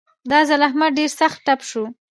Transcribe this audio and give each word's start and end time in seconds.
دا 0.29 0.39
ځل 0.49 0.61
احمد 0.67 0.91
ډېر 0.97 1.11
سخت 1.19 1.39
تپ 1.47 1.59
شو. 1.69 1.83